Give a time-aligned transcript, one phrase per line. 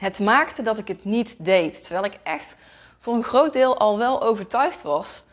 [0.00, 2.56] Het maakte dat ik het niet deed, terwijl ik echt
[2.98, 5.24] voor een groot deel al wel overtuigd was.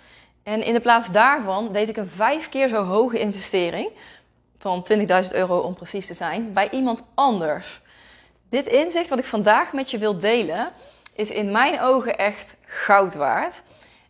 [0.44, 3.92] En in de plaats daarvan deed ik een vijf keer zo hoge investering,
[4.58, 7.82] van 20.000 euro om precies te zijn, bij iemand anders.
[8.50, 10.72] Dit inzicht wat ik vandaag met je wil delen,
[11.16, 13.64] is in mijn ogen echt goud waard.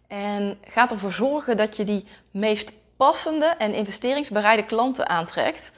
[0.08, 5.72] En gaat ervoor zorgen dat je die meest passende en investeringsbereide klanten aantrekt.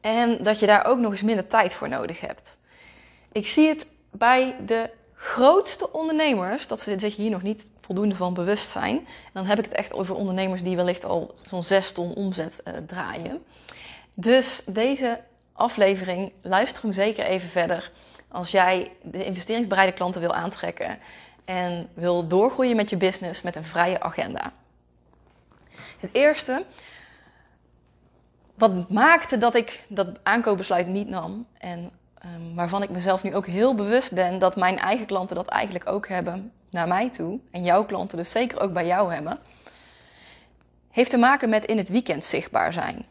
[0.00, 2.58] En dat je daar ook nog eens minder tijd voor nodig hebt.
[3.32, 3.86] Ik zie het
[4.18, 8.96] bij de grootste ondernemers dat ze zich hier nog niet voldoende van bewust zijn.
[8.96, 12.60] En dan heb ik het echt over ondernemers die wellicht al zo'n 6 ton omzet
[12.64, 13.44] uh, draaien.
[14.14, 15.20] Dus deze
[15.52, 17.90] aflevering, luister hem zeker even verder.
[18.28, 20.98] Als jij de investeringsbereide klanten wil aantrekken
[21.44, 24.52] en wil doorgroeien met je business met een vrije agenda.
[26.00, 26.64] Het eerste,
[28.54, 31.90] wat maakte dat ik dat aankoopbesluit niet nam en
[32.34, 35.88] um, waarvan ik mezelf nu ook heel bewust ben dat mijn eigen klanten dat eigenlijk
[35.88, 39.38] ook hebben naar mij toe en jouw klanten dus zeker ook bij jou hebben,
[40.90, 43.06] heeft te maken met in het weekend zichtbaar zijn.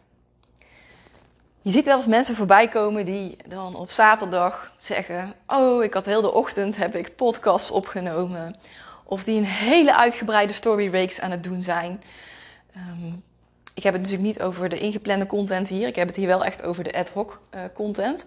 [1.62, 6.06] Je ziet wel eens mensen voorbij komen die dan op zaterdag zeggen: Oh, ik had
[6.06, 8.56] heel de ochtend heb ik podcasts opgenomen.
[9.04, 12.04] Of die een hele uitgebreide story reeks aan het doen zijn.
[12.76, 13.24] Um,
[13.74, 15.88] ik heb het natuurlijk niet over de ingeplande content hier.
[15.88, 18.26] Ik heb het hier wel echt over de ad hoc uh, content.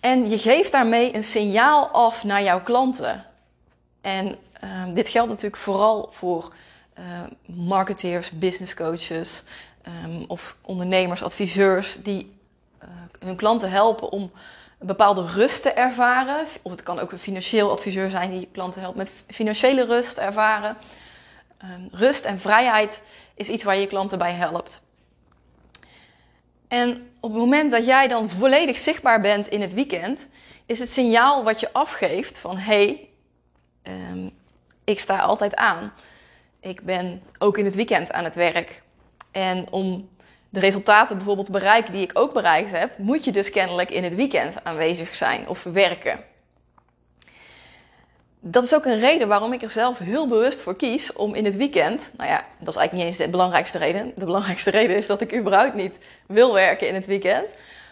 [0.00, 3.24] En je geeft daarmee een signaal af naar jouw klanten.
[4.00, 6.52] En um, dit geldt natuurlijk vooral voor
[6.98, 7.04] uh,
[7.56, 9.42] marketeers, business coaches,
[10.04, 12.38] um, of ondernemers, adviseurs die
[12.82, 14.30] uh, hun klanten helpen om
[14.78, 16.46] een bepaalde rust te ervaren.
[16.62, 20.76] Of het kan ook een financieel adviseur zijn die klanten helpt met financiële rust ervaren.
[21.90, 23.02] Rust en vrijheid
[23.34, 24.80] is iets waar je klanten bij helpt.
[26.70, 30.28] En op het moment dat jij dan volledig zichtbaar bent in het weekend,
[30.66, 33.08] is het signaal wat je afgeeft van hé, hey,
[34.12, 34.30] um,
[34.84, 35.92] ik sta altijd aan.
[36.60, 38.82] Ik ben ook in het weekend aan het werk.
[39.30, 40.08] En om
[40.48, 44.04] de resultaten bijvoorbeeld te bereiken die ik ook bereikt heb, moet je dus kennelijk in
[44.04, 46.24] het weekend aanwezig zijn of werken.
[48.42, 51.44] Dat is ook een reden waarom ik er zelf heel bewust voor kies om in
[51.44, 54.12] het weekend, nou ja, dat is eigenlijk niet eens de belangrijkste reden.
[54.16, 57.46] De belangrijkste reden is dat ik überhaupt niet wil werken in het weekend.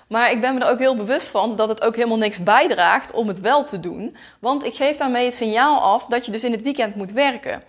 [0.07, 3.13] Maar ik ben me er ook heel bewust van dat het ook helemaal niks bijdraagt
[3.13, 4.17] om het wel te doen.
[4.39, 7.63] Want ik geef daarmee het signaal af dat je dus in het weekend moet werken.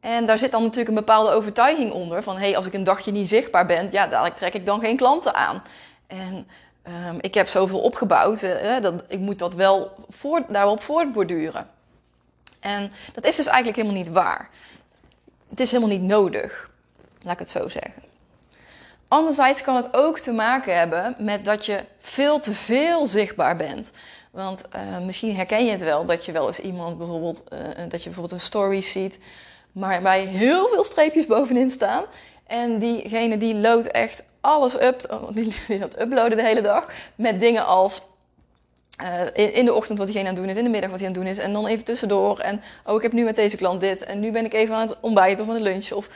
[0.00, 2.22] En daar zit dan natuurlijk een bepaalde overtuiging onder.
[2.22, 4.80] Van hé, hey, als ik een dagje niet zichtbaar ben, ja, dadelijk trek ik dan
[4.80, 5.62] geen klanten aan.
[6.06, 6.48] En
[6.86, 9.92] um, ik heb zoveel opgebouwd, uh, dat, ik moet dat wel
[10.48, 11.78] daarop voortborduren.
[12.60, 14.50] En dat is dus eigenlijk helemaal niet waar.
[15.48, 16.70] Het is helemaal niet nodig,
[17.22, 18.02] laat ik het zo zeggen.
[19.08, 23.92] Anderzijds kan het ook te maken hebben met dat je veel te veel zichtbaar bent.
[24.30, 28.02] Want uh, misschien herken je het wel dat je wel eens iemand bijvoorbeeld, uh, dat
[28.02, 29.18] je bijvoorbeeld een story ziet
[29.72, 32.04] maar bij heel veel streepjes bovenin staan.
[32.46, 37.66] En diegene die loadt echt alles up, die, die uploaden de hele dag, met dingen
[37.66, 38.02] als
[39.02, 41.08] uh, in, de ochtend wat diegene aan het doen is, in de middag wat hij
[41.08, 42.38] aan het doen is, en dan even tussendoor.
[42.38, 44.88] En oh, ik heb nu met deze klant dit, en nu ben ik even aan
[44.88, 45.96] het ontbijten of aan het lunchen.
[45.96, 46.08] Of,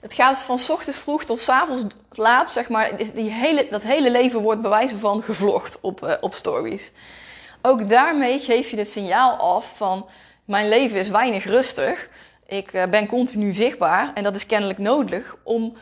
[0.00, 2.90] het gaat van ochtends vroeg tot avonds laat, zeg maar.
[3.14, 6.92] Die hele, dat hele leven wordt bewijzen van gevlogd op, uh, op stories.
[7.62, 10.08] Ook daarmee geef je het signaal af van
[10.44, 12.08] mijn leven is weinig rustig.
[12.46, 15.76] Ik uh, ben continu zichtbaar en dat is kennelijk nodig om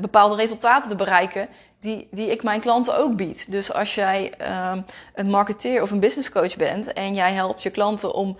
[0.00, 1.48] bepaalde resultaten te bereiken
[1.84, 3.50] die, die ik mijn klanten ook bied.
[3.50, 4.80] Dus als jij ehm,
[5.14, 8.36] een marketeer of een business coach bent en jij helpt je klanten om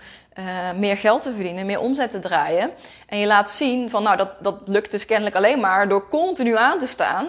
[0.75, 2.71] meer geld te verdienen, meer omzet te draaien
[3.07, 6.57] en je laat zien van nou dat, dat lukt dus kennelijk alleen maar door continu
[6.57, 7.27] aan te staan.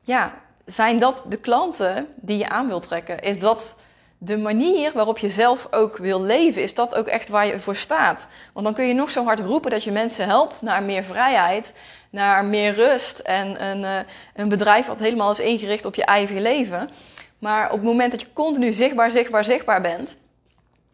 [0.00, 3.20] Ja, zijn dat de klanten die je aan wilt trekken?
[3.20, 3.76] Is dat
[4.24, 7.76] de manier waarop je zelf ook wil leven, is dat ook echt waar je voor
[7.76, 8.28] staat.
[8.52, 11.72] Want dan kun je nog zo hard roepen dat je mensen helpt naar meer vrijheid,
[12.10, 13.98] naar meer rust en een, uh,
[14.34, 16.90] een bedrijf wat helemaal is ingericht op je eigen leven.
[17.38, 20.16] Maar op het moment dat je continu zichtbaar, zichtbaar, zichtbaar bent,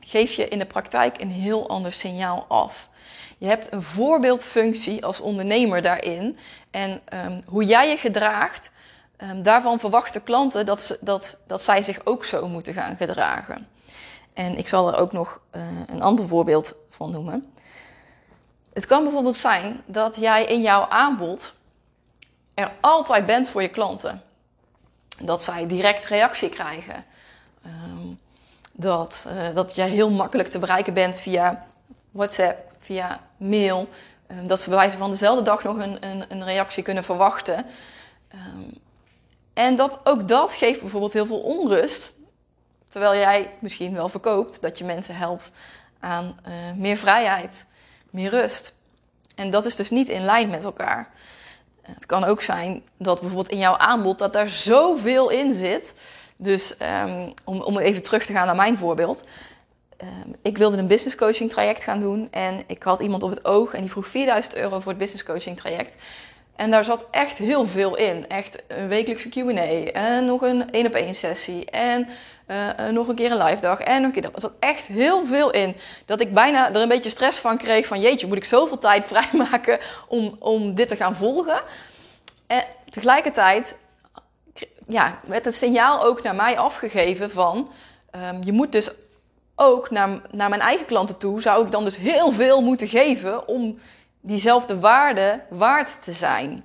[0.00, 2.88] geef je in de praktijk een heel ander signaal af.
[3.38, 6.38] Je hebt een voorbeeldfunctie als ondernemer daarin.
[6.70, 8.70] En um, hoe jij je gedraagt,
[9.22, 13.68] Um, daarvan verwachten klanten dat, ze, dat, dat zij zich ook zo moeten gaan gedragen.
[14.32, 17.52] En ik zal er ook nog uh, een ander voorbeeld van noemen.
[18.72, 21.54] Het kan bijvoorbeeld zijn dat jij in jouw aanbod
[22.54, 24.22] er altijd bent voor je klanten.
[25.20, 27.04] Dat zij direct reactie krijgen.
[27.66, 28.18] Um,
[28.72, 31.66] dat, uh, dat jij heel makkelijk te bereiken bent via
[32.10, 33.88] WhatsApp, via mail.
[34.30, 37.66] Um, dat ze bij wijze van dezelfde dag nog een, een, een reactie kunnen verwachten.
[38.34, 38.86] Um,
[39.58, 42.16] en dat, ook dat geeft bijvoorbeeld heel veel onrust
[42.88, 45.52] Terwijl jij misschien wel verkoopt dat je mensen helpt
[46.00, 47.64] aan uh, meer vrijheid,
[48.10, 48.74] meer rust.
[49.34, 51.10] En dat is dus niet in lijn met elkaar.
[51.82, 55.94] Het kan ook zijn dat bijvoorbeeld in jouw aanbod dat daar zoveel in zit.
[56.36, 56.74] Dus
[57.04, 59.22] um, om, om even terug te gaan naar mijn voorbeeld.
[60.02, 63.44] Um, ik wilde een business coaching traject gaan doen en ik had iemand op het
[63.44, 65.96] oog en die vroeg 4000 euro voor het business coaching traject.
[66.58, 68.28] En daar zat echt heel veel in.
[68.28, 72.08] Echt een wekelijkse Q&A en nog een één op één sessie en
[72.48, 74.34] uh, nog een keer een live dag en nog een keer dat.
[74.34, 75.76] Er zat echt heel veel in.
[76.06, 79.06] Dat ik bijna er een beetje stress van kreeg van jeetje, moet ik zoveel tijd
[79.12, 79.78] vrijmaken
[80.08, 81.62] om, om dit te gaan volgen.
[82.46, 83.74] En tegelijkertijd
[84.86, 87.70] ja, werd het signaal ook naar mij afgegeven van
[88.30, 88.90] um, je moet dus
[89.54, 93.48] ook naar, naar mijn eigen klanten toe, zou ik dan dus heel veel moeten geven
[93.48, 93.78] om
[94.28, 96.64] diezelfde waarde waard te zijn.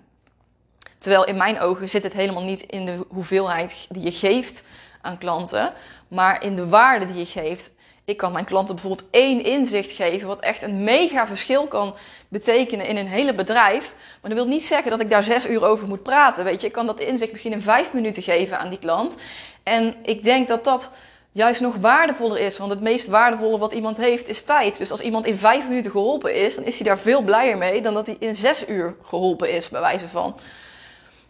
[0.98, 4.64] Terwijl in mijn ogen zit het helemaal niet in de hoeveelheid die je geeft
[5.02, 5.74] aan klanten,
[6.08, 7.72] maar in de waarde die je geeft.
[8.06, 11.96] Ik kan mijn klanten bijvoorbeeld één inzicht geven, wat echt een mega verschil kan
[12.28, 13.96] betekenen in een hele bedrijf.
[14.22, 16.44] Maar dat wil niet zeggen dat ik daar zes uur over moet praten.
[16.44, 19.18] Weet je, ik kan dat inzicht misschien in vijf minuten geven aan die klant.
[19.64, 20.92] En ik denk dat dat
[21.34, 22.58] juist nog waardevoller is.
[22.58, 24.78] Want het meest waardevolle wat iemand heeft is tijd.
[24.78, 27.82] Dus als iemand in vijf minuten geholpen is, dan is hij daar veel blijer mee
[27.82, 30.36] dan dat hij in zes uur geholpen is, bij wijze van.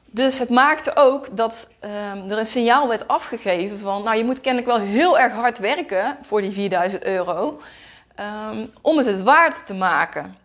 [0.05, 4.41] Dus het maakte ook dat um, er een signaal werd afgegeven van, nou je moet
[4.41, 7.61] kennelijk wel heel erg hard werken voor die 4000 euro
[8.19, 10.37] um, om het het waard te maken.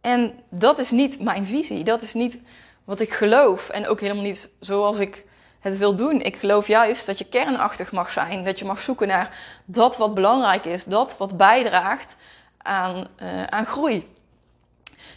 [0.00, 2.38] En dat is niet mijn visie, dat is niet
[2.84, 5.24] wat ik geloof en ook helemaal niet zoals ik
[5.64, 6.20] het wil doen.
[6.20, 10.14] Ik geloof juist dat je kernachtig mag zijn, dat je mag zoeken naar dat wat
[10.14, 12.16] belangrijk is, dat wat bijdraagt
[12.58, 14.12] aan, uh, aan groei.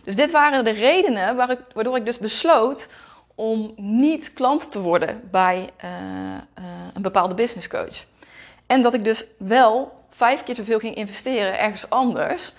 [0.04, 2.88] Dus dit waren de redenen waardoor ik dus besloot
[3.36, 8.06] om niet klant te worden bij uh, uh, een bepaalde business coach.
[8.68, 12.54] En dat ik dus wel vijf keer zoveel ging investeren ergens anders.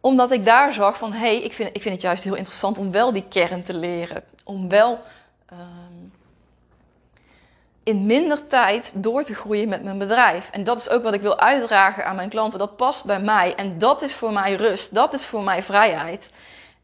[0.00, 2.78] Omdat ik daar zag van, hé, hey, ik, vind, ik vind het juist heel interessant
[2.78, 4.22] om wel die kern te leren.
[4.44, 5.00] Om wel
[5.52, 5.58] uh,
[7.84, 10.48] in minder tijd door te groeien met mijn bedrijf.
[10.52, 12.58] En dat is ook wat ik wil uitdragen aan mijn klanten.
[12.58, 13.54] Dat past bij mij.
[13.54, 14.94] En dat is voor mij rust.
[14.94, 16.30] Dat is voor mij vrijheid.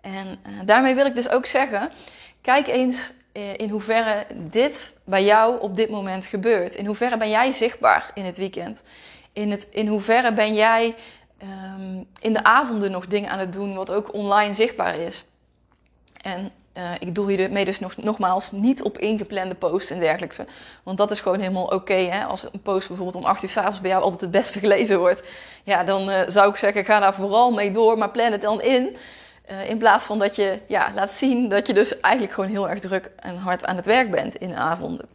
[0.00, 1.90] En daarmee wil ik dus ook zeggen
[2.40, 6.74] Kijk eens eh, in hoeverre dit bij jou op dit moment gebeurt.
[6.74, 8.82] In hoeverre ben jij zichtbaar in het weekend?
[9.32, 10.94] In, het, in hoeverre ben jij
[11.42, 15.24] um, in de avonden nog dingen aan het doen wat ook online zichtbaar is?
[16.22, 20.46] En uh, ik doe hiermee dus nog, nogmaals niet op ingeplande posts en dergelijke.
[20.82, 22.24] Want dat is gewoon helemaal oké.
[22.28, 24.98] Als een post bijvoorbeeld om 8 uur s avonds bij jou altijd het beste gelezen
[24.98, 25.22] wordt.
[25.64, 28.62] Ja, dan uh, zou ik zeggen, ga daar vooral mee door, maar plan het dan
[28.62, 28.96] in.
[29.50, 32.68] Uh, in plaats van dat je ja, laat zien dat je dus eigenlijk gewoon heel
[32.68, 35.08] erg druk en hard aan het werk bent in de avonden.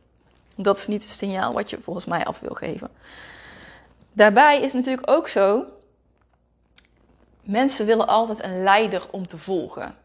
[0.56, 2.90] Dat is niet het signaal wat je volgens mij af wil geven.
[4.12, 5.66] Daarbij is natuurlijk ook zo,
[7.42, 9.96] mensen willen altijd een leider om te volgen.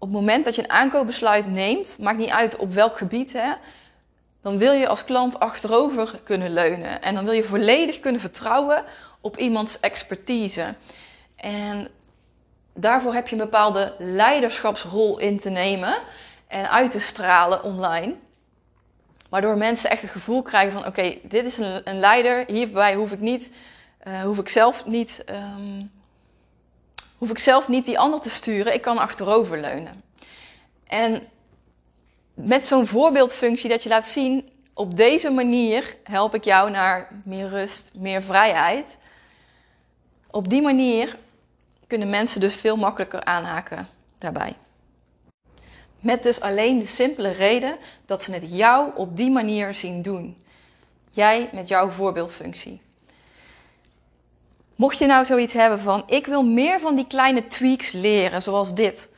[0.00, 3.52] Op het moment dat je een aankoopbesluit neemt, maakt niet uit op welk gebied, hè,
[4.42, 7.02] dan wil je als klant achterover kunnen leunen.
[7.02, 8.84] En dan wil je volledig kunnen vertrouwen
[9.20, 10.74] op iemands expertise.
[11.36, 11.88] En
[12.74, 15.98] daarvoor heb je een bepaalde leiderschapsrol in te nemen
[16.46, 18.14] en uit te stralen online.
[19.28, 23.20] Waardoor mensen echt het gevoel krijgen van oké, dit is een, leider, hierbij hoef ik
[23.20, 23.52] niet,
[24.06, 25.90] uh, hoef ik zelf niet, um,
[27.20, 30.02] hoef ik zelf niet die ander te sturen, ik kan achteroverleunen.
[30.86, 31.28] En
[32.34, 37.48] met zo'n voorbeeldfunctie dat je laat zien, op deze manier help ik jou naar meer
[37.48, 38.98] rust, meer vrijheid.
[40.30, 41.16] Op die manier
[41.86, 44.54] kunnen mensen dus veel makkelijker aanhaken daarbij.
[45.98, 50.44] Met dus alleen de simpele reden dat ze het jou op die manier zien doen.
[51.10, 52.80] Jij met jouw voorbeeldfunctie.
[54.80, 58.74] Mocht je nou zoiets hebben van: ik wil meer van die kleine tweaks leren, zoals
[58.74, 59.08] dit.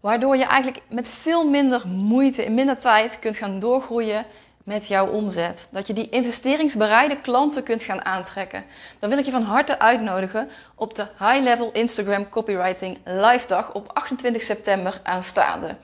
[0.00, 4.24] Waardoor je eigenlijk met veel minder moeite in minder tijd kunt gaan doorgroeien
[4.62, 5.68] met jouw omzet.
[5.70, 8.64] Dat je die investeringsbereide klanten kunt gaan aantrekken.
[8.98, 13.74] Dan wil ik je van harte uitnodigen op de High Level Instagram Copywriting Live Dag
[13.74, 15.76] op 28 september aanstaande.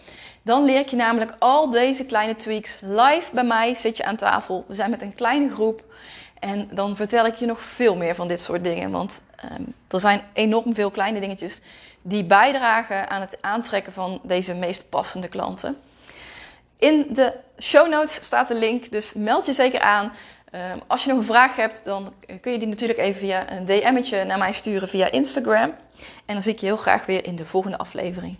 [0.42, 3.74] Dan leer ik je namelijk al deze kleine tweaks live bij mij.
[3.74, 4.64] Zit je aan tafel.
[4.68, 5.82] We zijn met een kleine groep.
[6.40, 8.90] En dan vertel ik je nog veel meer van dit soort dingen.
[8.90, 9.22] Want
[9.58, 11.60] um, er zijn enorm veel kleine dingetjes
[12.02, 15.76] die bijdragen aan het aantrekken van deze meest passende klanten.
[16.78, 20.12] In de show notes staat de link, dus meld je zeker aan.
[20.54, 23.64] Um, als je nog een vraag hebt, dan kun je die natuurlijk even via een
[23.64, 25.74] DM'tje naar mij sturen via Instagram.
[26.26, 28.36] En dan zie ik je heel graag weer in de volgende aflevering.